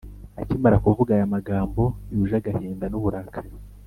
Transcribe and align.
Akimara 0.41 0.77
kuvuga 0.85 1.09
aya 1.15 1.33
magambo 1.35 1.81
yuje 2.11 2.35
agahinda 2.37 2.85
n’uburakari 2.89 3.49